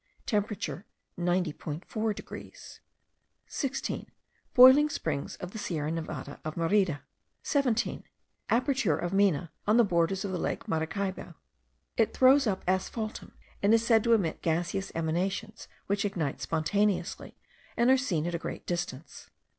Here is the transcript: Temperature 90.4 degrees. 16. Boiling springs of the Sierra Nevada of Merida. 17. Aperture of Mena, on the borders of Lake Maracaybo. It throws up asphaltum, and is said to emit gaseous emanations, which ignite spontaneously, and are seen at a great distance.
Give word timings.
Temperature 0.25 0.87
90.4 1.19 2.15
degrees. 2.15 2.79
16. 3.45 4.07
Boiling 4.55 4.89
springs 4.89 5.35
of 5.35 5.51
the 5.51 5.59
Sierra 5.59 5.91
Nevada 5.91 6.39
of 6.43 6.57
Merida. 6.57 7.03
17. 7.43 8.03
Aperture 8.49 8.97
of 8.97 9.13
Mena, 9.13 9.51
on 9.67 9.77
the 9.77 9.83
borders 9.83 10.25
of 10.25 10.31
Lake 10.31 10.67
Maracaybo. 10.67 11.35
It 11.97 12.15
throws 12.15 12.47
up 12.47 12.63
asphaltum, 12.67 13.33
and 13.61 13.75
is 13.75 13.85
said 13.85 14.03
to 14.05 14.13
emit 14.13 14.41
gaseous 14.41 14.91
emanations, 14.95 15.67
which 15.85 16.03
ignite 16.03 16.41
spontaneously, 16.41 17.37
and 17.77 17.91
are 17.91 17.95
seen 17.95 18.25
at 18.25 18.33
a 18.33 18.39
great 18.39 18.65
distance. 18.65 19.29